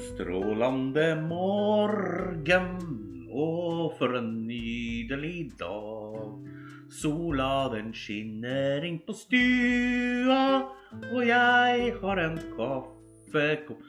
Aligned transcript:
strålande 0.00 1.06
morgen, 1.28 2.70
og 3.30 3.94
for 3.98 4.16
en 4.18 4.32
nydelig 4.48 5.50
dag. 5.60 6.48
Sola 6.90 7.68
den 7.70 7.92
skinner 7.94 8.82
inn 8.86 8.98
på 9.06 9.14
stua, 9.14 10.42
og 11.12 11.22
jeg 11.22 11.92
har 12.00 12.22
en 12.24 12.38
kaffekopp. 12.56 13.84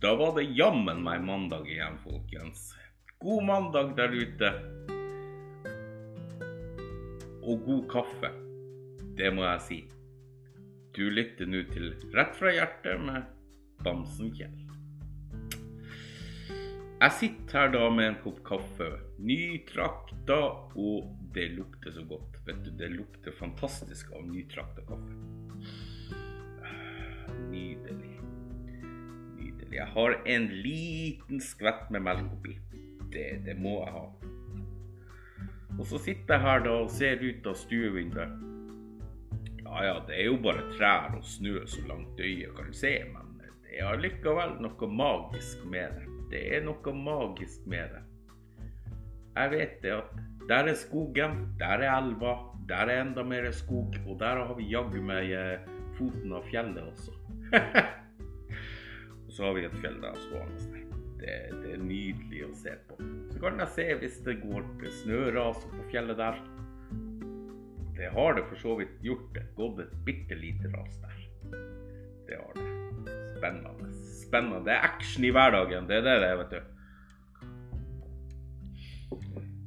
Da 0.00 0.14
var 0.16 0.32
det 0.38 0.48
jammen 0.56 1.02
meg 1.04 1.20
mandag 1.22 1.68
igjen, 1.68 1.98
folkens. 2.00 2.70
God 3.20 3.44
mandag 3.44 3.92
der 3.98 4.16
ute. 4.16 4.50
Og 7.44 7.66
god 7.66 7.84
kaffe. 7.92 8.32
Det 9.18 9.28
må 9.36 9.44
jeg 9.44 9.66
si. 9.66 9.80
Du 10.96 11.04
lytter 11.12 11.46
nå 11.46 11.62
til 11.68 11.92
Rett 12.16 12.32
fra 12.40 12.56
hjertet 12.56 13.04
med 13.04 13.28
Bamsen 13.84 14.32
Kjell. 14.34 14.69
Jeg 17.00 17.12
sitter 17.16 17.56
her 17.56 17.70
da 17.72 17.86
med 17.88 18.06
en 18.10 18.16
kopp 18.20 18.42
kaffe, 18.44 18.86
nytrakta, 19.24 20.36
og 20.76 21.06
det 21.32 21.46
lukter 21.54 21.94
så 21.96 22.02
godt. 22.04 22.34
Vet 22.44 22.58
du, 22.66 22.74
det 22.76 22.90
lukter 22.92 23.32
fantastisk 23.38 24.10
av 24.12 24.26
nytrakta 24.28 24.84
kaffe. 24.84 25.14
Nydelig. 27.48 28.12
Nydelig. 29.38 29.78
Jeg 29.78 29.88
har 29.94 30.18
en 30.34 30.50
liten 30.66 31.40
skvett 31.40 31.88
med 31.88 32.04
melk 32.04 32.36
oppi. 32.36 32.58
Det, 33.14 33.24
det 33.48 33.56
må 33.56 33.78
jeg 33.78 33.96
ha. 33.96 34.04
Og 35.78 35.82
så 35.88 36.02
sitter 36.04 36.36
jeg 36.36 36.44
her 36.50 36.62
da 36.68 36.76
og 36.82 36.92
ser 36.92 37.24
ut 37.24 37.48
av 37.48 37.56
stuevinduet. 37.62 38.36
Ja 39.64 39.88
ja, 39.88 39.96
det 40.04 40.20
er 40.20 40.28
jo 40.28 40.36
bare 40.44 40.68
trær 40.76 41.16
og 41.16 41.24
snø 41.24 41.64
så 41.64 41.80
langt 41.88 42.20
øyet 42.20 42.52
kan 42.60 42.72
se, 42.76 42.92
men 43.08 43.38
det 43.40 43.78
er 43.78 43.88
allikevel 43.94 44.58
noe 44.60 44.94
magisk 45.00 45.64
med 45.72 45.96
det. 45.96 46.09
Det 46.30 46.42
er 46.56 46.64
noe 46.64 46.94
magisk 46.94 47.66
med 47.70 47.90
det. 47.94 48.02
Jeg 49.36 49.50
vet 49.52 49.78
det 49.82 49.94
at 49.94 50.18
der 50.50 50.70
er 50.70 50.74
skogen, 50.78 51.36
der 51.58 51.84
er 51.84 51.92
elva, 51.94 52.34
der 52.68 52.90
er 52.90 53.02
enda 53.02 53.22
mer 53.22 53.50
skog, 53.54 53.94
og 54.06 54.18
der 54.18 54.44
har 54.46 54.54
vi 54.58 54.68
jaggu 54.70 54.98
meg 55.02 55.30
eh, 55.34 55.66
foten 55.98 56.34
av 56.34 56.46
fjellet 56.50 56.82
også. 56.82 57.14
og 59.26 59.30
så 59.34 59.46
har 59.46 59.58
vi 59.58 59.66
et 59.68 59.76
fjell 59.82 60.00
der 60.02 60.18
stående. 60.26 60.84
Det, 61.20 61.36
det 61.62 61.74
er 61.76 61.84
nydelig 61.84 62.44
å 62.46 62.52
se 62.56 62.74
på. 62.88 62.96
Så 63.30 63.42
kan 63.42 63.60
jeg 63.60 63.74
se 63.76 63.86
hvis 64.02 64.18
det 64.26 64.38
går 64.42 64.66
snøras 65.02 65.62
på 65.68 65.86
fjellet 65.92 66.18
der. 66.18 66.42
Det 68.00 68.08
har 68.16 68.38
det 68.38 68.48
for 68.48 68.64
så 68.64 68.78
vidt 68.80 68.96
gjort. 69.04 69.28
Det 69.36 69.44
gått 69.58 69.84
et 69.84 69.96
bitte 70.06 70.38
lite 70.40 70.72
ras 70.72 71.00
der. 71.04 71.24
Det 72.26 72.40
har 72.40 72.54
det. 72.56 72.79
Spennende. 73.40 73.94
Spennende. 74.20 74.60
Det 74.66 74.76
er 74.76 74.84
action 74.92 75.24
i 75.24 75.32
hverdagen. 75.34 75.88
Det 75.88 75.96
er 75.96 76.06
det 76.06 76.20
det 76.22 76.36
vet 76.42 76.54
du. 76.54 76.60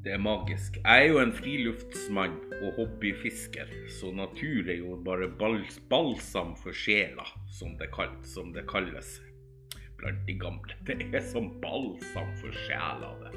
Det 0.04 0.12
er 0.12 0.20
magisk. 0.20 0.78
Jeg 0.84 1.06
er 1.06 1.14
jo 1.14 1.20
en 1.22 1.32
friluftsmann 1.32 2.34
og 2.60 2.74
hobbyfisker, 2.76 3.70
så 3.88 4.12
natur 4.12 4.68
er 4.68 4.82
jo 4.82 4.98
bare 5.06 5.30
bals 5.40 5.78
balsam 5.90 6.58
for 6.60 6.76
sjela, 6.76 7.24
som 7.48 7.78
det, 7.80 7.88
kalles, 7.96 8.28
som 8.34 8.52
det 8.52 8.66
kalles 8.68 9.14
blant 9.96 10.20
de 10.28 10.36
gamle. 10.36 10.76
Det 10.84 11.08
er 11.08 11.24
som 11.24 11.48
balsam 11.64 12.36
for 12.42 12.52
sjela. 12.66 13.14
det. 13.24 13.32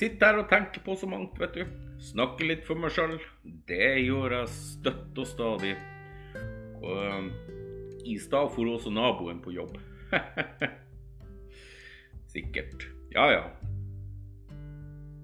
Sitter 0.00 0.26
her 0.26 0.40
og 0.40 0.48
tenker 0.48 0.80
på 0.88 0.96
så 0.96 1.04
mangt, 1.04 1.36
vet 1.36 1.60
du. 1.60 1.64
Snakker 2.00 2.48
litt 2.48 2.64
for 2.64 2.80
meg 2.80 2.96
sjøl. 2.96 3.18
Det 3.68 3.92
gjør 4.06 4.38
jeg 4.38 4.54
støtt 4.56 5.20
og 5.20 5.28
stadig. 5.28 5.74
Og 6.80 7.28
i 8.06 8.18
stad 8.18 8.52
for 8.54 8.74
også 8.74 8.92
naboen 8.94 9.42
på 9.44 9.54
jobb. 9.54 9.78
Sikkert. 12.34 12.86
Ja 13.14 13.30
ja. 13.32 13.44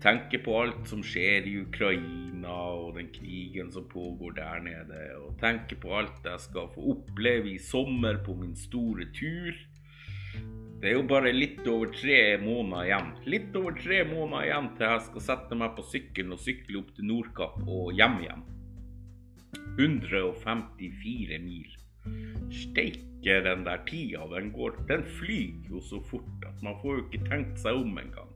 Tenker 0.02 0.42
på 0.44 0.54
alt 0.60 0.90
som 0.90 1.00
skjer 1.02 1.46
i 1.48 1.54
Ukraina 1.62 2.56
og 2.76 2.98
den 2.98 3.08
krigen 3.14 3.70
som 3.74 3.86
pågår 3.88 4.36
der 4.36 4.60
nede. 4.62 5.06
Og 5.22 5.38
tenker 5.40 5.78
på 5.82 5.94
alt 5.98 6.26
jeg 6.26 6.42
skal 6.44 6.68
få 6.74 6.90
oppleve 6.92 7.54
i 7.54 7.62
sommer 7.62 8.20
på 8.26 8.36
min 8.38 8.54
store 8.58 9.08
tur. 9.16 9.56
Det 10.76 10.90
er 10.90 10.98
jo 10.98 11.06
bare 11.08 11.32
litt 11.32 11.64
over 11.72 11.88
tre 11.94 12.36
måneder 12.42 12.90
igjen. 12.90 13.08
Litt 13.32 13.56
over 13.56 13.78
tre 13.80 14.02
måneder 14.04 14.50
igjen 14.50 14.68
til 14.76 14.90
jeg 14.90 15.06
skal 15.06 15.26
sette 15.30 15.58
meg 15.58 15.72
på 15.78 15.86
sykkelen 15.88 16.36
og 16.36 16.44
sykle 16.44 16.82
opp 16.82 16.92
til 16.98 17.08
Nordkapp 17.08 17.56
og 17.64 17.96
hjem 17.96 18.20
igjen. 18.26 18.44
154 19.80 21.40
mil. 21.40 21.72
Steike 22.52 23.40
den 23.42 23.64
der 23.66 23.82
tida 23.88 24.26
den 24.30 24.52
går. 24.54 24.76
Den 24.88 25.04
flyr 25.18 25.70
jo 25.70 25.80
så 25.82 26.00
fort 26.10 26.46
at 26.46 26.62
man 26.62 26.78
får 26.82 26.98
jo 26.98 27.04
ikke 27.06 27.28
tenkt 27.30 27.58
seg 27.62 27.80
om 27.80 27.98
engang. 27.98 28.30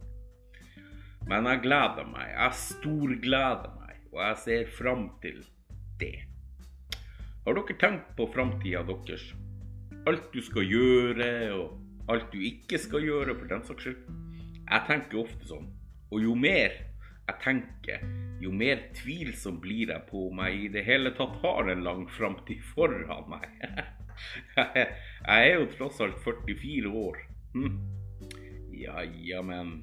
Men 1.29 1.47
jeg 1.47 1.63
gleder 1.67 2.09
meg. 2.11 2.33
Jeg 2.33 2.59
storgleder 2.59 3.71
meg, 3.79 4.01
og 4.11 4.23
jeg 4.25 4.41
ser 4.45 4.75
fram 4.79 5.07
til 5.23 5.45
det. 6.01 6.17
Har 7.45 7.57
dere 7.57 7.77
tenkt 7.81 8.11
på 8.19 8.27
framtida 8.35 8.83
deres? 8.89 9.31
Alt 10.09 10.33
du 10.35 10.41
skal 10.43 10.67
gjøre, 10.67 11.31
og 11.55 12.11
alt 12.11 12.33
du 12.33 12.41
ikke 12.41 12.79
skal 12.81 13.05
gjøre, 13.05 13.37
for 13.37 13.51
den 13.51 13.65
saks 13.69 13.87
skyld. 13.87 14.01
Jeg 14.71 14.87
tenker 14.89 15.23
ofte 15.23 15.47
sånn. 15.47 15.69
Og 16.11 16.25
jo 16.25 16.35
mer 16.35 16.75
jeg 17.31 17.43
tenker, 17.45 18.05
jo 18.43 18.51
mer 18.51 18.83
tvilsom 18.97 19.61
blir 19.63 19.93
jeg 19.93 20.07
på 20.09 20.27
om 20.31 20.43
jeg 20.43 20.65
i 20.65 20.71
det 20.75 20.85
hele 20.87 21.13
tatt 21.15 21.37
har 21.45 21.71
en 21.71 21.85
lang 21.87 22.07
framtid 22.11 22.63
foran 22.73 23.29
meg. 23.31 23.47
Jeg 24.61 24.89
er 25.25 25.55
jo 25.55 25.69
tross 25.73 26.01
alt 26.05 26.19
44 26.21 26.91
år. 26.93 27.21
Hm. 27.55 27.79
Ja, 28.77 29.01
ja, 29.01 29.41
men 29.41 29.79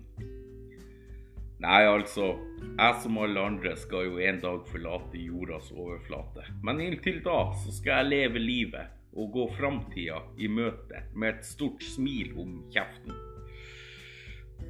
Nei, 1.58 1.88
altså. 1.90 2.36
Jeg 2.78 3.00
som 3.02 3.18
alle 3.18 3.42
andre 3.42 3.72
skal 3.82 4.12
jo 4.12 4.20
en 4.22 4.38
dag 4.44 4.68
forlate 4.70 5.18
jordas 5.18 5.72
overflate. 5.74 6.46
Men 6.62 6.84
inntil 6.86 7.18
da 7.26 7.40
så 7.64 7.74
skal 7.74 8.04
jeg 8.04 8.12
leve 8.12 8.44
livet 8.44 8.94
og 9.18 9.32
gå 9.34 9.48
framtida 9.58 10.20
i 10.38 10.52
møte 10.54 11.02
med 11.16 11.40
et 11.40 11.50
stort 11.50 11.82
smil 11.82 12.36
om 12.38 12.60
kjeften. 12.74 13.18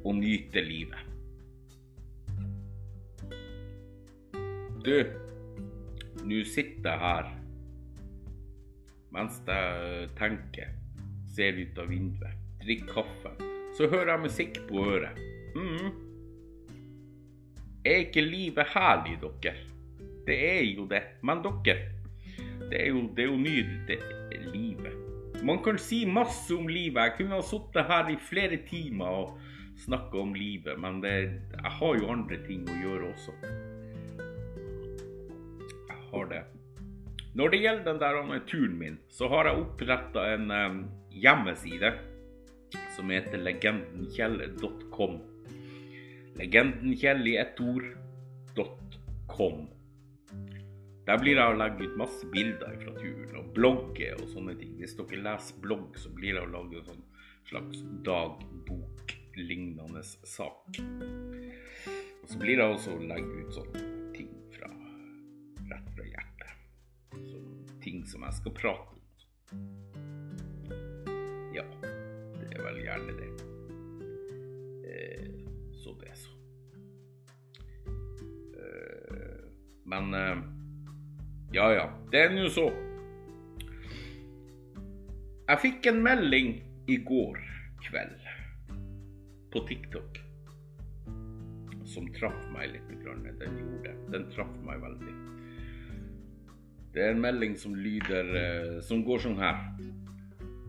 Og 0.00 0.16
nyte 0.16 0.64
livet. 0.64 1.07
Du, 4.88 5.04
nå 6.24 6.36
sitter 6.48 6.86
jeg 6.88 7.00
her 7.02 7.26
mens 9.12 9.36
jeg 9.44 10.06
tenker, 10.16 10.70
ser 11.32 11.58
ut 11.58 11.80
av 11.80 11.90
vinduet, 11.90 12.40
drikker 12.62 12.92
kaffe. 12.92 13.32
Så 13.76 13.88
hører 13.88 14.14
jeg 14.14 14.22
musikk 14.22 14.60
på 14.68 14.86
øret. 14.94 15.20
Mm. 15.56 15.90
Er 17.84 18.04
ikke 18.06 18.24
livet 18.24 18.72
herlig, 18.72 19.18
dere? 19.24 19.54
Det 20.28 20.38
er 20.46 20.64
jo 20.70 20.88
det. 20.88 21.02
Men 21.20 21.44
dere, 21.44 21.76
det 22.70 22.80
er 22.80 22.88
jo, 22.88 23.04
jo 23.12 23.36
nydelig, 23.36 23.78
det 23.90 24.00
er 24.38 24.50
livet. 24.54 25.40
Man 25.44 25.60
kan 25.64 25.80
si 25.80 26.04
masse 26.08 26.54
om 26.56 26.68
livet. 26.68 27.10
Jeg 27.10 27.18
kunne 27.18 27.42
ha 27.42 27.44
sittet 27.44 27.92
her 27.92 28.12
i 28.12 28.20
flere 28.30 28.60
timer 28.68 29.24
og 29.24 29.40
snakka 29.84 30.24
om 30.24 30.32
livet, 30.36 30.80
men 30.80 31.02
det, 31.04 31.16
jeg 31.58 31.76
har 31.80 32.00
jo 32.00 32.12
andre 32.12 32.40
ting 32.48 32.64
å 32.68 32.84
gjøre 32.86 33.12
også. 33.12 33.36
Jeg 36.18 36.24
har 36.24 36.30
det. 36.34 36.44
Når 37.38 37.52
det 37.52 37.58
gjelder 37.62 37.84
den 37.86 38.00
der 38.02 38.40
turen 38.46 38.78
min, 38.78 38.98
så 39.08 39.28
har 39.28 39.46
jeg 39.46 39.56
oppretta 39.62 40.34
en 40.34 40.50
um, 40.50 40.90
hjemmeside 41.14 41.92
som 42.96 43.10
heter 43.10 43.38
legendenkjell.com. 43.38 45.18
Legendenkjell 46.40 47.28
i 47.28 47.36
ett 47.38 47.60
ord.com. 47.60 49.68
Der 51.06 51.18
blir 51.22 51.38
det 51.38 51.46
å 51.46 51.54
legge 51.56 51.86
ut 51.86 51.96
masse 52.00 52.26
bilder 52.32 52.74
fra 52.82 52.92
turen 52.98 53.38
og 53.38 53.52
blogge 53.54 54.10
og 54.18 54.26
sånne 54.32 54.54
ting. 54.58 54.74
Hvis 54.80 54.96
dere 54.98 55.22
leser 55.28 55.54
blogg, 55.62 55.94
så 56.02 56.10
blir 56.10 56.34
det 56.34 56.42
å 56.42 56.50
lage 56.56 56.74
en 56.82 56.90
sånn 56.90 57.06
slags 57.48 57.78
dagboklignende 58.08 60.02
sak. 60.02 60.82
Og 62.18 62.26
så 62.26 62.36
blir 62.42 62.58
det 62.58 62.66
også 62.66 62.98
å 62.98 63.06
legge 63.06 63.46
ut 63.46 63.54
fra 63.54 63.62
rett 65.70 65.90
fra 65.94 66.06
hjertet. 66.06 66.52
Sånne 67.12 67.78
ting 67.84 68.04
som 68.08 68.24
jeg 68.26 68.36
skal 68.40 68.54
prate 68.56 68.94
om. 68.94 68.98
Ja, 71.56 71.64
det 71.82 72.50
er 72.52 72.64
vel 72.66 72.80
gjerne 72.84 73.16
det. 73.18 73.30
Eh, 74.88 75.30
så 75.80 75.94
det, 76.00 76.12
så. 76.18 76.34
Eh, 78.58 79.42
men 79.88 80.14
eh, 80.14 80.44
ja, 81.56 81.72
ja. 81.72 81.88
Det 82.12 82.26
er 82.26 82.36
nå 82.36 82.48
så. 82.52 82.68
Jeg 85.48 85.62
fikk 85.64 85.88
en 85.88 86.02
melding 86.04 86.56
i 86.92 86.98
går 87.08 87.38
kveld 87.86 88.26
på 89.52 89.62
TikTok 89.68 90.18
som 91.88 92.08
traff 92.18 92.36
meg 92.52 92.74
litt. 92.74 92.90
Den 93.40 93.56
gjorde 93.56 93.94
Den 94.12 94.28
traff 94.34 94.52
meg 94.66 94.82
veldig. 94.82 95.14
Det 96.98 97.04
er 97.06 97.12
en 97.14 97.20
melding 97.22 97.52
som 97.54 97.76
lyder 97.78 98.32
Som 98.82 99.04
går 99.06 99.20
sånn 99.22 99.38
her. 99.38 99.60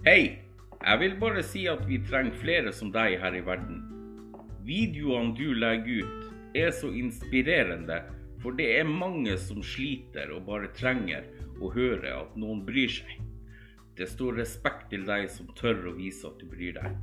Hei! 0.05 0.37
Jeg 0.79 0.99
vil 1.01 1.15
bare 1.17 1.41
si 1.41 1.63
at 1.67 1.81
vi 1.89 1.97
trenger 2.05 2.37
flere 2.37 2.73
som 2.75 2.91
deg 2.93 3.15
her 3.19 3.33
i 3.33 3.41
verden. 3.43 3.79
Videoene 4.67 5.33
du 5.33 5.55
legger 5.57 6.05
ut, 6.05 6.27
er 6.53 6.69
så 6.77 6.91
inspirerende, 6.93 7.97
for 8.43 8.53
det 8.55 8.69
er 8.77 8.85
mange 8.85 9.33
som 9.41 9.63
sliter 9.65 10.29
og 10.35 10.45
bare 10.47 10.69
trenger 10.77 11.25
å 11.57 11.73
høre 11.73 12.13
at 12.21 12.37
noen 12.37 12.61
bryr 12.69 12.93
seg. 12.99 13.17
Det 13.97 14.07
står 14.13 14.37
respekt 14.43 14.87
til 14.93 15.09
deg 15.09 15.27
som 15.33 15.49
tør 15.57 15.89
å 15.89 15.97
vise 15.97 16.29
at 16.29 16.37
du 16.37 16.45
bryr 16.53 16.77
deg. 16.77 16.95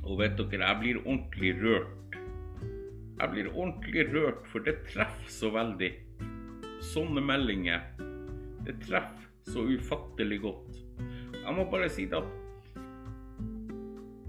Og 0.00 0.16
vet 0.24 0.40
dere, 0.40 0.64
jeg 0.64 0.80
blir 0.80 1.04
ordentlig 1.04 1.54
rørt. 1.60 2.20
Jeg 3.20 3.36
blir 3.36 3.52
ordentlig 3.52 4.10
rørt, 4.16 4.44
for 4.48 4.64
det 4.64 4.80
treffer 4.88 5.34
så 5.36 5.52
veldig. 5.52 5.92
Sånne 6.88 7.20
meldinger. 7.20 7.82
Det 8.64 8.78
treffer 8.86 9.28
så 9.48 9.64
ufattelig 9.68 10.40
godt. 10.44 10.78
Jeg 11.34 11.56
må 11.56 11.64
bare 11.70 11.88
si 11.92 12.06
det 12.08 12.20
at 12.20 12.36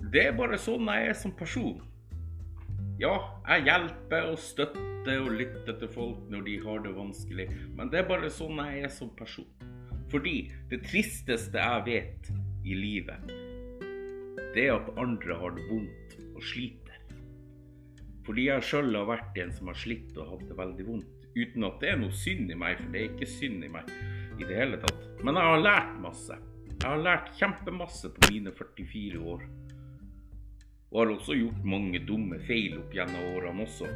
det 0.09 0.23
er 0.25 0.37
bare 0.37 0.57
sånn 0.57 0.87
jeg 0.89 1.11
er 1.11 1.17
som 1.17 1.33
person. 1.37 1.81
Ja, 2.99 3.13
jeg 3.47 3.67
hjelper 3.67 4.31
og 4.31 4.39
støtter 4.41 5.21
og 5.21 5.35
lytter 5.37 5.75
til 5.79 5.91
folk 5.93 6.23
når 6.33 6.47
de 6.47 6.55
har 6.63 6.81
det 6.83 6.95
vanskelig, 6.97 7.45
men 7.77 7.91
det 7.93 8.01
er 8.01 8.09
bare 8.09 8.31
sånn 8.33 8.59
jeg 8.63 8.87
er 8.87 8.91
som 8.91 9.11
person. 9.15 9.47
Fordi 10.09 10.49
det 10.71 10.81
tristeste 10.87 11.61
jeg 11.61 11.85
vet 11.85 12.31
i 12.65 12.75
livet, 12.75 13.29
det 14.55 14.65
er 14.65 14.79
at 14.79 14.89
andre 14.99 15.37
har 15.37 15.53
det 15.55 15.67
vondt 15.69 16.17
og 16.33 16.41
sliter. 16.41 16.78
Fordi 18.29 18.43
jeg 18.45 18.61
sjøl 18.61 18.93
har 18.93 19.07
vært 19.09 19.37
en 19.41 19.51
som 19.57 19.71
har 19.71 19.77
slitt 19.81 20.17
og 20.21 20.27
hatt 20.35 20.41
det 20.45 20.55
veldig 20.59 20.83
vondt. 20.85 21.23
Uten 21.33 21.63
at 21.65 21.79
det 21.81 21.87
er 21.89 21.95
noe 21.97 22.13
synd 22.13 22.51
i 22.53 22.57
meg, 22.61 22.75
for 22.77 22.91
det 22.93 22.99
er 22.99 23.07
ikke 23.07 23.27
synd 23.31 23.63
i 23.65 23.69
meg 23.73 23.87
i 24.37 24.45
det 24.45 24.53
hele 24.53 24.77
tatt. 24.83 25.07
Men 25.25 25.39
jeg 25.39 25.49
har 25.49 25.63
lært 25.63 25.95
masse. 26.03 26.37
Jeg 26.69 26.85
har 26.85 27.01
lært 27.07 27.31
kjempemasse 27.39 28.11
på 28.13 28.29
mine 28.29 28.53
44 28.53 29.23
år. 29.33 29.47
Og 30.91 30.99
har 31.01 31.13
også 31.15 31.39
gjort 31.39 31.65
mange 31.73 32.03
dumme 32.05 32.37
feil 32.45 32.77
opp 32.77 32.93
gjennom 32.93 33.31
årene 33.31 33.65
også. 33.65 33.89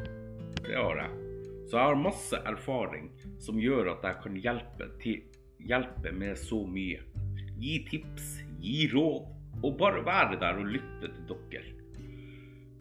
Det 0.64 0.74
har 0.80 1.04
jeg. 1.04 1.22
Så 1.70 1.78
jeg 1.78 1.92
har 1.92 2.02
masse 2.02 2.42
erfaring 2.50 3.12
som 3.42 3.62
gjør 3.62 3.92
at 3.94 4.08
jeg 4.10 4.20
kan 4.26 4.42
hjelpe, 4.48 4.90
til, 5.04 5.22
hjelpe 5.62 6.16
med 6.18 6.42
så 6.42 6.64
mye. 6.66 7.06
Gi 7.62 7.78
tips, 7.86 8.34
gi 8.66 8.90
råd, 8.90 9.30
og 9.62 9.78
bare 9.78 10.02
være 10.10 10.42
der 10.42 10.58
og 10.58 10.74
lytte 10.74 11.14
til 11.14 11.38
dere. 11.54 11.78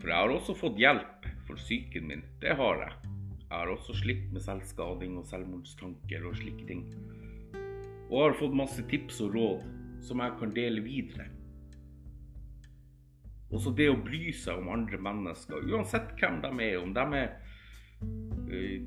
For 0.00 0.10
jeg 0.10 0.18
har 0.18 0.32
også 0.34 0.56
fått 0.58 0.80
hjelp 0.80 1.21
for 1.46 1.60
psyken 1.60 2.08
min. 2.08 2.24
Det 2.40 2.56
har 2.58 2.80
jeg. 2.84 3.12
Jeg 3.42 3.58
har 3.58 3.68
også 3.68 3.94
slitt 3.98 4.30
med 4.32 4.40
selvskading 4.40 5.18
og 5.20 5.26
selvmordstanker 5.28 6.24
og 6.24 6.38
slike 6.40 6.64
ting. 6.68 6.86
Og 8.08 8.18
har 8.22 8.36
fått 8.38 8.56
masse 8.56 8.84
tips 8.88 9.20
og 9.26 9.36
råd 9.36 9.66
som 10.02 10.22
jeg 10.24 10.36
kan 10.40 10.54
dele 10.56 10.82
videre. 10.84 11.28
Også 13.52 13.74
det 13.76 13.90
å 13.92 13.98
bry 14.00 14.30
seg 14.32 14.62
om 14.62 14.70
andre 14.72 14.98
mennesker, 15.04 15.68
uansett 15.68 16.14
hvem 16.16 16.40
de 16.40 16.52
er. 16.64 16.78
Om 16.80 16.94
de 16.96 17.04
er 17.18 17.34
uh, 18.48 18.78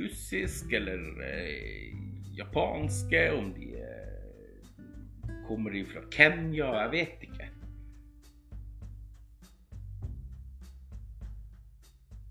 russiske 0.00 0.76
eller 0.80 1.06
uh, 1.22 2.02
japanske, 2.34 3.22
om 3.38 3.52
de 3.54 3.70
uh, 3.78 5.38
kommer 5.46 5.78
fra 5.94 6.02
Kenya, 6.10 6.72
jeg 6.82 6.94
vet 6.96 7.26
ikke. 7.30 7.51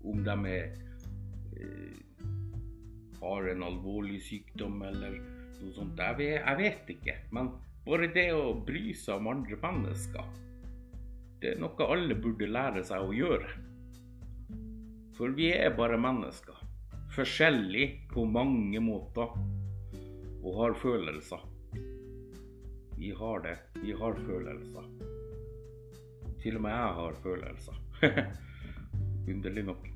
Om 0.04 0.22
de 0.26 0.36
er, 0.50 0.78
har 3.22 3.50
en 3.52 3.66
alvorlig 3.66 4.20
sykdom 4.26 4.80
eller 4.88 5.18
noe 5.60 5.74
sånt. 5.76 5.98
Jeg 5.98 6.18
vet, 6.18 6.38
jeg 6.40 6.58
vet 6.58 6.94
ikke. 6.96 7.18
Men 7.34 7.52
bare 7.86 8.10
det 8.14 8.30
å 8.34 8.54
bry 8.66 8.90
seg 8.98 9.20
om 9.20 9.30
andre 9.30 9.58
mennesker 9.62 10.32
det 11.42 11.56
er 11.56 11.58
noe 11.58 11.86
alle 11.90 12.14
burde 12.22 12.46
lære 12.46 12.84
seg 12.86 13.02
å 13.02 13.14
gjøre. 13.16 13.48
For 15.16 15.34
vi 15.34 15.48
er 15.50 15.74
bare 15.74 15.98
mennesker. 15.98 16.60
Forskjellig 17.16 17.86
på 18.12 18.22
mange 18.30 18.78
måter. 18.78 19.34
Og 20.42 20.60
har 20.60 20.76
følelser. 20.78 21.42
Vi 22.94 23.10
har 23.18 23.42
det. 23.42 23.56
Vi 23.82 23.96
har 23.98 24.22
følelser. 24.22 24.86
Til 26.42 26.60
og 26.60 26.64
med 26.68 26.76
jeg 26.76 26.94
har 27.00 27.20
følelser. 27.26 27.82
Underlig 29.28 29.66
nok. 29.66 29.90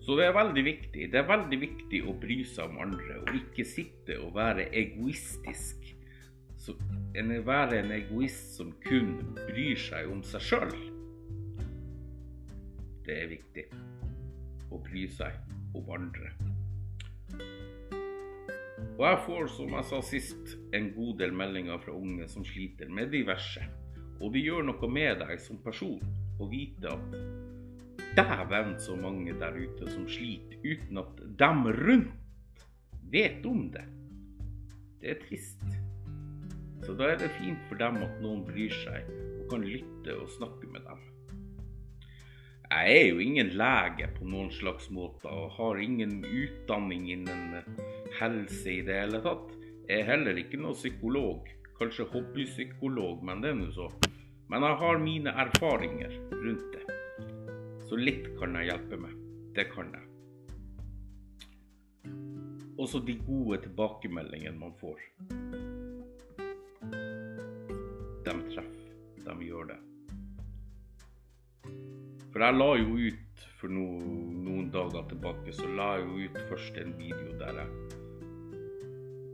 Så 0.00 0.16
det 0.18 0.26
er 0.26 0.34
veldig 0.34 0.64
viktig. 0.64 1.08
Det 1.12 1.18
er 1.20 1.28
veldig 1.28 1.60
viktig 1.60 2.04
å 2.08 2.16
bry 2.18 2.42
seg 2.48 2.70
om 2.70 2.80
andre, 2.86 3.20
og 3.22 3.34
ikke 3.36 3.66
sitte 3.68 4.16
og 4.22 4.34
være 4.38 4.70
egoistisk 4.74 5.90
så 6.60 6.74
en 7.16 7.32
være 7.46 7.78
en 7.80 7.92
egoist 7.94 8.56
som 8.58 8.72
kun 8.84 9.14
bryr 9.34 9.78
seg 9.80 10.10
om 10.12 10.20
seg 10.26 10.42
sjøl. 10.44 10.72
Det 13.06 13.16
er 13.16 13.30
viktig 13.30 13.64
å 14.68 14.80
bry 14.84 15.06
seg 15.08 15.38
om 15.78 15.88
andre. 15.96 16.34
Og 18.98 19.04
jeg 19.06 19.20
får, 19.24 19.46
som 19.56 19.72
jeg 19.78 19.88
sa 19.88 20.02
sist, 20.04 20.56
en 20.76 20.90
god 20.92 21.14
del 21.22 21.32
meldinger 21.32 21.80
fra 21.80 21.96
unge 21.96 22.28
som 22.28 22.44
sliter 22.44 22.92
med 22.92 23.08
diverse. 23.14 23.64
Og 24.20 24.34
det 24.34 24.44
gjør 24.44 24.66
noe 24.68 24.92
med 24.92 25.22
deg 25.24 25.40
som 25.40 25.62
person 25.64 26.02
å 26.40 26.48
vite 26.50 26.90
at 26.90 27.14
dæven 28.16 28.74
så 28.80 28.96
mange 28.98 29.34
der 29.38 29.54
ute 29.54 29.90
som 29.92 30.08
sliter 30.10 30.58
uten 30.64 30.98
at 31.02 31.22
dem 31.38 31.62
rundt 31.76 32.64
vet 33.12 33.46
om 33.46 33.68
det. 33.74 33.84
Det 35.00 35.14
er 35.14 35.22
trist. 35.22 35.62
Så 36.84 36.94
da 36.96 37.10
er 37.12 37.20
det 37.20 37.30
fint 37.36 37.60
for 37.68 37.78
dem 37.80 38.00
at 38.00 38.20
noen 38.22 38.42
bryr 38.46 38.72
seg 38.82 39.08
og 39.12 39.46
kan 39.52 39.64
lytte 39.66 40.16
og 40.16 40.30
snakke 40.36 40.68
med 40.72 40.84
dem. 40.88 41.06
Jeg 42.70 42.98
er 43.00 43.06
jo 43.10 43.18
ingen 43.18 43.48
lege 43.58 44.06
på 44.14 44.26
noen 44.30 44.50
slags 44.54 44.86
måte 44.94 45.26
og 45.26 45.56
har 45.56 45.80
ingen 45.82 46.20
utdanning 46.22 47.08
innen 47.10 47.56
helse 48.20 48.76
i 48.76 48.84
det 48.86 49.00
hele 49.00 49.18
tatt. 49.24 49.56
Jeg 49.88 50.04
er 50.04 50.12
heller 50.12 50.38
ikke 50.38 50.60
noen 50.60 50.78
psykolog. 50.78 51.50
Kanskje 51.80 52.06
hobbypsykolog, 52.12 53.24
men 53.26 53.42
det 53.42 53.50
er 53.50 53.58
nå 53.58 53.72
så. 53.74 53.88
Men 54.50 54.66
jeg 54.66 54.78
har 54.82 54.98
mine 54.98 55.30
erfaringer 55.44 56.16
rundt 56.34 56.74
det. 56.74 56.84
Så 57.86 57.98
litt 57.98 58.26
kan 58.40 58.56
jeg 58.58 58.72
hjelpe 58.72 58.98
med. 58.98 59.14
Det 59.54 59.68
kan 59.70 59.92
jeg. 59.94 60.06
Også 62.80 63.02
de 63.04 63.14
gode 63.26 63.60
tilbakemeldingene 63.62 64.58
man 64.58 64.74
får 64.80 64.98
de 68.24 68.54
treffer. 68.54 68.90
De 69.24 69.36
gjør 69.44 69.70
det. 69.70 69.78
For 72.30 72.44
jeg 72.44 72.56
la 72.56 72.68
jo 72.78 72.96
ut 73.10 73.46
for 73.60 73.72
no, 73.74 73.86
noen 74.44 74.70
dager 74.72 75.08
tilbake, 75.10 75.52
så 75.52 75.66
la 75.76 75.94
jeg 75.98 76.06
jo 76.06 76.28
ut 76.28 76.38
først 76.48 76.78
en 76.80 76.94
video 76.98 77.34
der 77.40 77.58
jeg 77.60 77.70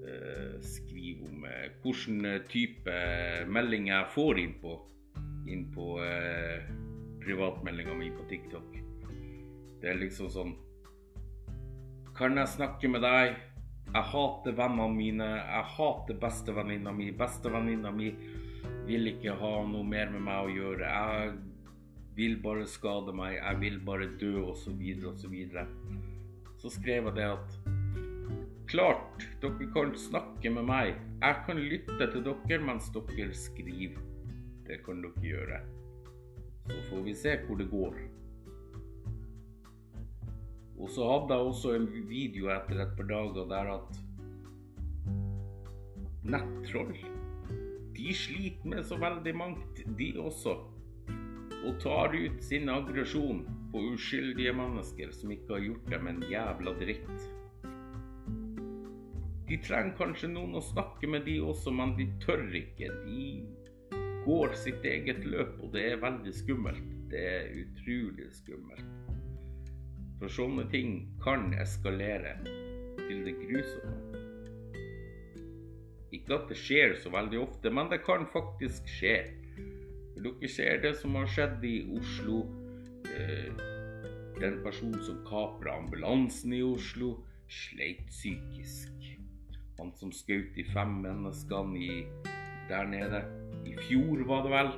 eh, 0.09 0.55
skriver 0.65 1.29
om 1.29 1.47
eh, 1.47 1.67
hvilken 1.85 2.31
type 2.51 2.97
meldinger 3.53 3.93
jeg 3.95 4.13
får 4.17 4.43
inn 4.43 4.57
på, 4.63 4.79
inn 5.51 5.67
på 5.75 5.97
eh, 6.05 6.67
privatmeldinga 7.23 7.95
mi 7.95 8.11
på 8.15 8.27
TikTok. 8.31 8.79
Det 9.81 9.91
er 9.93 10.01
liksom 10.01 10.31
sånn 10.33 10.55
Kan 12.17 12.39
jeg 12.41 12.49
snakke 12.49 12.89
med 12.89 13.05
deg? 13.05 13.35
Jeg 13.93 14.09
hater 14.13 14.55
vennene 14.57 14.89
mine. 14.95 15.27
Jeg 15.37 15.67
hater 15.77 16.17
bestevenninna 16.21 16.95
mi. 16.97 17.11
Bestevenninna 17.13 17.93
mi 17.93 18.09
vil 18.87 19.13
ikke 19.13 19.37
ha 19.37 19.53
noe 19.69 19.85
mer 19.85 20.09
med 20.15 20.25
meg 20.25 20.47
å 20.47 20.55
gjøre. 20.55 20.89
Jeg 20.89 21.37
vil 22.17 22.39
bare 22.41 22.65
skade 22.71 23.13
meg, 23.13 23.37
jeg 23.37 23.61
vil 23.61 23.81
bare 23.85 24.09
dø, 24.21 24.33
osv., 24.49 24.81
osv. 25.11 25.35
Så, 25.53 25.67
så 26.63 26.73
skrev 26.79 27.11
jeg 27.11 27.19
det 27.19 27.29
at 27.35 27.59
Klart, 28.67 29.23
dere 29.39 29.69
kan 29.71 29.93
snakke 29.95 30.51
med 30.51 30.67
meg. 30.67 30.97
Jeg 31.21 31.43
kan 31.47 31.61
lytte 31.61 32.09
til 32.11 32.25
dere 32.27 32.65
mens 32.67 32.89
dere 32.91 33.29
skriver. 33.37 34.16
Det 34.67 34.81
kan 34.85 35.03
dere 35.03 35.23
gjøre. 35.23 35.61
Så 36.67 36.79
får 36.91 37.05
vi 37.07 37.15
se 37.15 37.37
hvor 37.47 37.61
det 37.61 37.69
går. 37.71 38.01
Og 40.77 40.91
så 40.93 41.07
hadde 41.09 41.37
jeg 41.37 41.53
også 41.53 41.77
en 41.77 41.87
video 42.09 42.51
etter 42.53 42.83
et 42.85 42.97
par 42.99 43.09
dager 43.09 43.47
der 43.49 43.71
at 43.79 44.03
nettroll 46.27 46.97
de 47.97 48.15
sliter 48.15 48.69
med 48.69 48.85
så 48.85 48.97
veldig 49.01 49.33
mangt, 49.37 49.81
de 49.99 50.13
også. 50.21 50.53
Og 51.67 51.79
tar 51.81 52.13
ut 52.15 52.43
sin 52.45 52.69
aggresjon 52.69 53.41
på 53.73 53.81
uskyldige 53.93 54.53
mennesker 54.53 55.15
som 55.17 55.33
ikke 55.33 55.55
har 55.55 55.65
gjort 55.65 55.89
dem 55.91 56.11
en 56.11 56.23
jævla 56.31 56.75
dritt. 56.81 57.25
De 59.49 59.59
trenger 59.63 59.95
kanskje 59.97 60.31
noen 60.31 60.59
å 60.59 60.63
snakke 60.63 61.09
med, 61.09 61.25
de 61.27 61.39
også, 61.41 61.73
men 61.73 61.95
de 61.99 62.09
tør 62.23 62.45
ikke. 62.61 62.91
De 63.07 63.27
går 64.27 64.55
sitt 64.59 64.85
eget 64.85 65.25
løp, 65.25 65.57
og 65.63 65.73
det 65.77 65.85
er 65.93 66.03
veldig 66.03 66.35
skummelt. 66.35 66.93
Det 67.11 67.23
er 67.23 67.53
utrolig 67.63 68.27
skummelt. 68.35 69.13
For 70.19 70.33
sånne 70.33 70.65
ting 70.73 71.03
kan 71.23 71.53
eskalere 71.61 72.35
til 73.07 73.23
det 73.27 73.37
grusomme. 73.43 74.23
Ikke 76.17 76.39
at 76.39 76.51
det 76.51 76.59
skjer 76.59 76.97
så 77.03 77.13
veldig 77.13 77.41
ofte, 77.43 77.71
men 77.71 77.91
det 77.93 78.01
kan 78.07 78.27
faktisk 78.33 78.89
skje. 78.89 79.17
Dere 80.17 80.51
ser 80.51 80.81
det 80.83 80.95
som 80.99 81.15
har 81.19 81.29
skjedd 81.31 81.65
i 81.69 81.77
Oslo. 81.99 82.43
Eh, 83.13 83.65
den 84.41 84.59
personen 84.65 84.99
som 85.05 85.23
kapra 85.29 85.77
ambulansen 85.79 86.55
i 86.57 86.63
Oslo, 86.65 87.19
sleit 87.49 88.03
psykisk. 88.11 88.93
Han 89.79 89.93
som 90.01 90.13
skjøt 90.13 90.57
de 90.57 90.65
fem 90.73 90.99
menneskene 91.05 92.07
der 92.71 92.89
nede, 92.91 93.21
i 93.67 93.75
fjor 93.89 94.23
var 94.29 94.45
det 94.47 94.53
vel, 94.55 94.73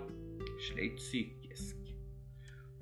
sleit 0.68 0.98
psykisk. 1.00 1.76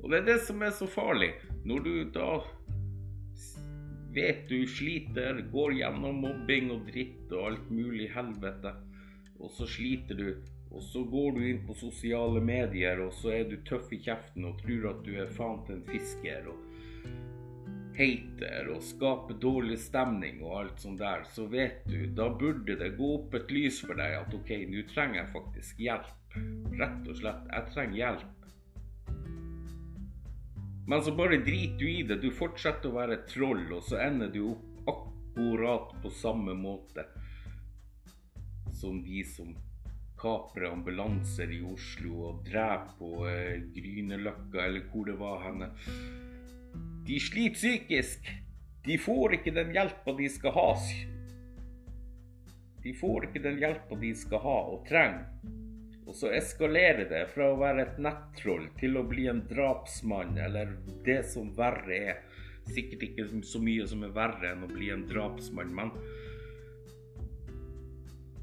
Og 0.03 0.13
det 0.13 0.21
er 0.21 0.29
det 0.31 0.41
som 0.47 0.63
er 0.63 0.75
så 0.77 0.89
farlig. 0.91 1.33
Når 1.67 1.83
du 1.85 1.95
da 2.15 2.31
vet 4.17 4.47
du 4.49 4.63
sliter, 4.71 5.43
går 5.53 5.77
gjennom 5.81 6.23
mobbing 6.25 6.71
og 6.73 6.87
dritt 6.89 7.33
og 7.35 7.51
alt 7.51 7.73
mulig 7.73 8.09
helvete, 8.15 8.73
og 9.37 9.51
så 9.53 9.69
sliter 9.69 10.17
du, 10.17 10.29
og 10.73 10.83
så 10.83 11.03
går 11.05 11.37
du 11.37 11.43
inn 11.51 11.61
på 11.67 11.77
sosiale 11.77 12.41
medier, 12.41 13.03
og 13.05 13.13
så 13.15 13.35
er 13.37 13.51
du 13.51 13.59
tøff 13.69 13.93
i 13.93 14.01
kjeften 14.03 14.49
og 14.49 14.57
tror 14.63 14.89
at 14.95 15.03
du 15.05 15.13
er 15.21 15.35
faen 15.37 15.61
til 15.67 15.79
en 15.79 15.85
fisker 15.91 16.49
og 16.53 16.63
hater 17.97 18.71
og 18.75 18.85
skaper 18.85 19.39
dårlig 19.41 19.79
stemning 19.81 20.43
og 20.45 20.55
alt 20.61 20.83
sånt 20.85 21.01
der, 21.01 21.25
så 21.33 21.47
vet 21.51 21.85
du, 21.89 22.07
da 22.17 22.29
burde 22.29 22.77
det 22.79 22.93
gå 22.99 23.13
opp 23.17 23.37
et 23.39 23.53
lys 23.55 23.81
for 23.85 23.99
deg 23.99 24.19
at 24.21 24.35
OK, 24.37 24.53
nå 24.69 24.85
trenger 24.93 25.23
jeg 25.23 25.33
faktisk 25.35 25.85
hjelp. 25.87 26.41
Rett 26.77 27.09
og 27.09 27.21
slett, 27.21 27.47
jeg 27.53 27.73
trenger 27.73 28.01
hjelp. 28.03 28.33
Men 30.87 31.03
så 31.03 31.13
bare 31.19 31.41
driter 31.43 31.79
du 31.81 31.87
i 31.91 32.03
det. 32.07 32.21
Du 32.23 32.29
fortsetter 32.31 32.93
å 32.93 32.99
være 33.01 33.25
troll, 33.27 33.65
og 33.75 33.83
så 33.89 33.99
ender 34.05 34.31
du 34.31 34.43
opp 34.53 34.93
akkurat 34.93 35.97
på 36.03 36.13
samme 36.15 36.55
måte 36.55 37.09
som 38.77 39.01
de 39.03 39.25
som 39.25 39.57
kaprer 40.21 40.71
ambulanser 40.71 41.51
i 41.53 41.59
Oslo 41.65 42.29
og 42.31 42.45
dreper 42.47 42.95
på 43.01 43.11
eh, 43.29 43.67
Grünerløkka, 43.75 44.63
eller 44.65 44.87
hvor 44.93 45.09
det 45.09 45.17
var 45.21 45.43
henne. 45.45 45.71
De 47.07 47.21
sliter 47.21 47.55
psykisk. 47.55 48.31
De 48.85 48.99
får 48.99 49.35
ikke 49.39 49.53
den 49.55 49.71
hjelpa 49.75 50.15
de 50.19 50.27
skal 50.31 50.55
ha. 50.57 50.71
De 52.83 52.95
får 52.95 53.29
ikke 53.29 53.43
den 53.45 53.61
hjelpa 53.63 53.99
de 54.01 54.11
skal 54.19 54.43
ha 54.43 54.57
og 54.73 54.83
trenger. 54.89 55.55
Og 56.07 56.15
så 56.15 56.33
eskalerer 56.35 57.07
det 57.11 57.25
fra 57.33 57.53
å 57.53 57.59
være 57.59 57.85
et 57.85 57.97
nettroll 58.03 58.69
til 58.79 58.99
å 58.99 59.07
bli 59.07 59.27
en 59.31 59.43
drapsmann, 59.47 60.37
eller 60.39 60.77
det 61.07 61.21
som 61.31 61.51
verre 61.55 61.97
er. 62.13 62.21
Sikkert 62.67 63.03
ikke 63.07 63.27
så 63.47 63.63
mye 63.63 63.87
som 63.87 64.03
er 64.07 64.15
verre 64.15 64.53
enn 64.53 64.67
å 64.67 64.71
bli 64.71 64.91
en 64.95 65.07
drapsmann, 65.07 65.75
men 65.75 65.95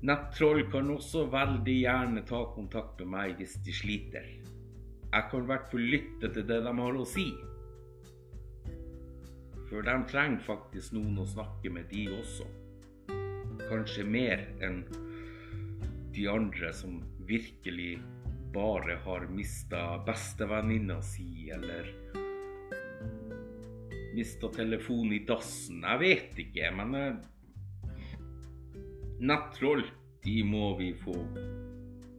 nettroll 0.07 0.63
kan 0.71 0.91
også 0.91 1.27
veldig 1.31 1.79
gjerne 1.81 2.23
ta 2.27 2.45
kontakt 2.55 2.99
med 3.03 3.11
meg 3.15 3.39
hvis 3.39 3.59
de 3.63 3.75
sliter. 3.75 4.27
Jeg 5.13 5.31
kan 5.31 5.43
i 5.43 5.51
hvert 5.51 5.67
fall 5.71 5.89
lytte 5.95 6.31
til 6.31 6.47
det 6.47 6.63
de 6.63 6.79
har 6.79 6.99
å 6.99 7.07
si. 7.07 7.27
For 9.73 9.81
de 9.81 9.93
trenger 10.05 10.43
faktisk 10.45 10.93
noen 10.93 11.15
å 11.17 11.23
snakke 11.25 11.71
med, 11.73 11.87
de 11.89 12.03
også. 12.13 12.45
Kanskje 13.63 14.03
mer 14.05 14.43
enn 14.61 14.83
de 16.13 16.27
andre 16.29 16.69
som 16.77 16.99
virkelig 17.25 17.95
bare 18.53 18.99
har 19.01 19.25
mista 19.33 19.97
bestevenninna 20.05 20.99
si, 21.01 21.49
eller 21.49 21.89
mista 24.13 24.51
telefonen 24.53 25.17
i 25.17 25.23
dassen. 25.25 25.81
Jeg 25.81 26.03
vet 26.05 26.45
ikke, 26.45 26.69
men 26.77 26.93
uh, 26.93 27.97
nettroll, 29.25 29.81
de 30.21 30.37
må 30.45 30.75
vi 30.77 30.93
få 31.01 31.17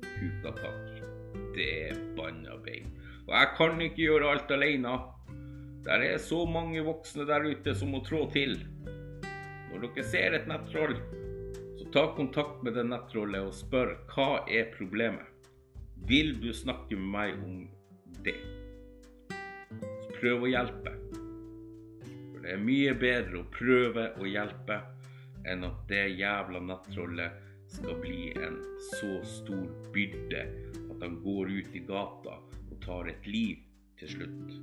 huka 0.03 0.59
tak 0.59 0.91
i. 0.91 1.09
Det 1.55 1.73
er 1.87 2.07
banna 2.19 2.59
bein. 2.67 2.91
Og 3.29 3.37
jeg 3.39 3.55
kan 3.55 3.79
ikke 3.79 4.09
gjøre 4.09 4.35
alt 4.35 4.59
alene. 4.59 4.99
Der 5.85 6.01
er 6.01 6.19
så 6.19 6.47
mange 6.49 6.81
voksne 6.85 7.27
der 7.29 7.45
ute 7.45 7.75
som 7.77 7.91
må 7.93 8.01
trå 8.05 8.25
til. 8.33 8.57
Når 9.69 9.83
dere 9.85 10.05
ser 10.09 10.37
et 10.39 10.49
nettroll, 10.49 10.97
så 11.77 11.91
Ta 11.95 12.09
kontakt 12.17 12.63
med 12.67 12.75
det 12.75 12.87
nettrollet 12.89 13.45
og 13.45 13.53
spør 13.55 13.93
hva 14.11 14.41
er 14.51 14.73
problemet. 14.75 15.29
Vil 16.09 16.33
du 16.43 16.49
snakke 16.57 16.97
med 16.99 17.11
meg 17.13 17.37
om 17.45 17.61
det? 18.27 18.35
Så 20.03 20.17
prøv 20.17 20.43
å 20.43 20.51
hjelpe. 20.51 20.91
For 22.01 22.41
det 22.43 22.57
er 22.57 22.65
mye 22.65 22.97
bedre 22.99 23.45
å 23.45 23.51
prøve 23.55 24.09
å 24.19 24.27
hjelpe 24.27 24.81
enn 25.47 25.63
at 25.69 25.85
det 25.93 26.03
jævla 26.19 26.65
nettrollet 26.65 27.39
skal 27.77 28.01
bli 28.01 28.33
en 28.41 28.59
så 28.89 29.19
stor 29.29 29.69
byrde 29.95 30.47
at 30.89 31.05
han 31.05 31.21
går 31.23 31.53
ut 31.61 31.77
i 31.77 31.85
gata 31.87 32.41
og 32.41 32.79
tar 32.83 33.13
et 33.13 33.29
liv 33.29 33.61
til 34.01 34.17
slutt. 34.17 34.57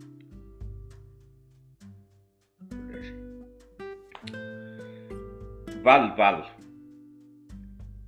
Vel, 5.81 6.11
vel. 6.17 6.43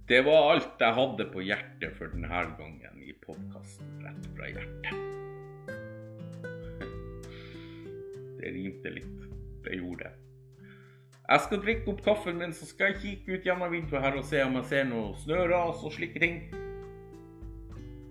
Det 0.05 0.25
var 0.25 0.51
alt 0.51 0.81
jeg 0.83 0.93
hadde 0.93 1.25
på 1.33 1.41
hjertet 1.41 1.95
for 1.97 2.05
denne 2.13 2.41
gangen 2.59 2.99
i 3.01 3.13
podkasten 3.23 3.87
Rett 4.03 4.27
fra 4.35 4.45
hjertet. 4.51 4.93
Det 8.37 8.51
rimte 8.53 8.89
litt. 8.93 9.21
Det 9.65 9.73
gjorde 9.79 10.03
det. 10.03 10.13
Jeg 11.23 11.39
skal 11.47 11.63
drikke 11.63 11.87
opp 11.95 12.01
kaffen 12.05 12.37
min, 12.37 12.53
så 12.53 12.65
skal 12.69 12.85
jeg 12.91 13.01
kikke 13.01 13.39
ut 13.39 13.45
gjennom 13.47 13.73
vinduet 13.73 14.05
her 14.05 14.15
og 14.19 14.27
se 14.27 14.39
om 14.45 14.53
jeg 14.59 14.69
ser 14.69 14.85
noe 14.91 15.17
snøras 15.23 15.79
og 15.81 15.95
slike 15.95 16.19
ting. 16.21 16.35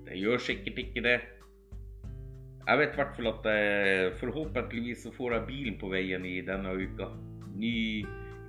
Det 0.09 0.15
gjør 0.19 0.39
sikkert 0.43 0.77
ikke 0.81 1.05
det. 1.07 1.19
Jeg 2.67 2.75
vet 2.83 2.95
i 2.97 2.99
hvert 2.99 3.15
fall 3.15 3.31
at 3.31 3.47
jeg, 3.47 4.11
forhåpentligvis 4.19 5.07
så 5.07 5.15
får 5.15 5.37
jeg 5.37 5.49
bilen 5.53 5.77
på 5.79 5.87
veien 5.93 6.25
i 6.27 6.41
denne 6.47 6.71
uka. 6.83 7.07
Ny 7.63 7.79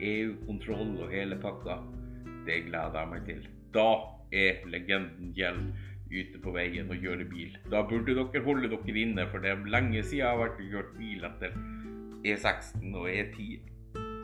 EU-kontroll 0.03 0.97
og 1.05 1.11
hele 1.13 1.39
pakka. 1.41 1.79
Det 2.47 2.65
gleder 2.67 2.99
jeg 2.99 3.11
meg 3.13 3.25
til. 3.29 3.47
Da 3.73 3.89
er 4.33 4.63
legenden 4.69 5.33
Gjell 5.37 5.61
ute 6.13 6.41
på 6.43 6.53
veien 6.53 6.91
og 6.91 6.99
kjører 7.01 7.29
bil. 7.29 7.55
Da 7.71 7.81
burde 7.89 8.15
dere 8.17 8.43
holde 8.45 8.69
dere 8.69 8.99
inne, 9.01 9.25
for 9.31 9.43
det 9.43 9.53
er 9.53 9.65
lenge 9.75 10.03
siden 10.03 10.19
jeg 10.19 10.29
har 10.29 10.41
vært 10.41 10.61
og 10.61 10.73
kjørt 10.75 10.93
bil 10.99 11.27
etter 11.29 11.55
E16 12.23 12.93
og 12.93 13.09
E10 13.09 13.47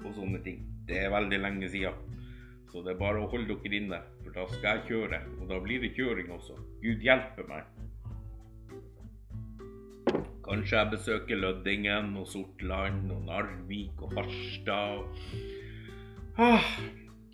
og 0.05 0.13
sånne 0.15 0.41
ting. 0.45 0.63
Det 0.87 1.03
er 1.03 1.13
veldig 1.13 1.41
lenge 1.41 1.69
siden. 1.71 2.15
Så 2.69 2.83
det 2.85 2.93
er 2.93 3.01
bare 3.01 3.21
å 3.23 3.29
holde 3.31 3.55
dere 3.63 3.79
inne, 3.79 3.99
for 4.21 4.35
da 4.35 4.45
skal 4.51 4.77
jeg 4.77 4.87
kjøre. 4.91 5.23
Og 5.39 5.49
da 5.49 5.57
blir 5.63 5.81
det 5.81 5.95
kjøring 5.97 6.29
også. 6.35 6.57
Gud 6.83 7.05
hjelpe 7.05 7.45
meg. 7.49 7.65
Kanskje 10.45 10.77
jeg 10.77 10.89
besøker 10.93 11.37
Løddingen 11.37 12.15
og 12.17 12.25
Sortland 12.29 13.11
og 13.13 13.25
Narvik 13.27 14.01
og 14.05 14.15
Harstad. 14.17 15.03
Ah, 16.41 16.63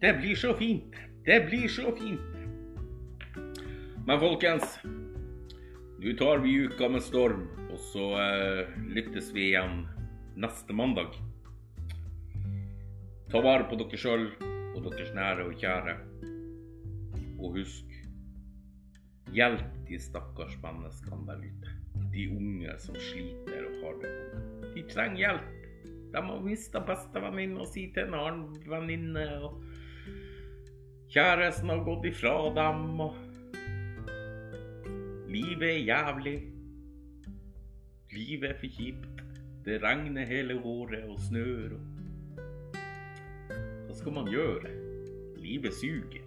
det 0.02 0.14
blir 0.14 0.36
så 0.36 0.54
fint. 0.54 0.96
Det 1.26 1.46
blir 1.46 1.68
så 1.68 1.92
fint. 1.98 2.22
Men 4.08 4.18
folkens, 4.20 4.80
nå 6.02 6.14
tar 6.18 6.42
vi 6.42 6.56
uka 6.66 6.90
med 6.90 7.04
storm, 7.06 7.44
og 7.70 7.84
så 7.92 8.08
uh, 8.18 8.80
lyttes 8.98 9.30
vi 9.36 9.52
igjen 9.52 9.84
neste 10.42 10.74
mandag. 10.74 11.14
Ta 13.30 13.44
vare 13.46 13.68
på 13.70 13.78
dere 13.78 14.00
sjøl 14.02 14.26
og 14.42 14.82
deres 14.88 15.14
nære 15.14 15.46
og 15.52 15.62
kjære. 15.62 15.96
Og 17.38 17.60
husk, 17.60 18.00
hjelp 19.38 19.68
de 19.86 20.02
stakkars 20.02 20.58
menneskene 20.66 21.28
der 21.30 21.46
ute. 21.46 21.76
De 22.16 22.26
unge 22.34 22.80
som 22.82 22.98
sliter 23.12 23.70
og 23.70 23.78
har 23.84 24.02
det 24.02 24.16
vondt. 24.18 24.66
De 24.74 24.88
trenger 24.96 25.28
hjelp. 25.28 25.55
De 26.16 26.22
har 26.24 26.40
mista 26.40 26.80
bestevenninna 26.80 27.66
si 27.68 27.90
til 27.92 28.06
en 28.08 28.14
annen 28.16 28.60
venninne. 28.72 29.24
og 29.44 29.58
Kjæresten 31.12 31.70
har 31.70 31.82
gått 31.84 32.06
ifra 32.08 32.36
dem, 32.56 33.00
og 33.04 33.18
livet 35.28 35.66
er 35.68 35.82
jævlig. 35.90 36.38
Livet 38.16 38.50
er 38.50 38.56
for 38.62 38.78
kjipt. 38.78 39.24
Det 39.66 39.82
regner 39.84 40.24
hele 40.30 40.56
året 40.64 41.04
og 41.04 41.20
snør. 41.20 41.76
Og... 41.76 41.84
Hva 43.90 43.96
skal 44.00 44.16
man 44.16 44.32
gjøre? 44.32 44.72
Livet 45.36 45.76
suger. 45.76 46.24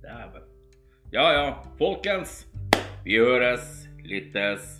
Dæven. 0.00 0.48
Ja 1.12 1.28
ja, 1.36 1.44
folkens. 1.76 2.46
Vi 3.04 3.20
høres, 3.20 3.84
lyttes. 4.00 4.78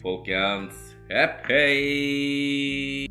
Folkens, 0.00 0.89
hepp 1.10 1.46
hei! 1.50 3.09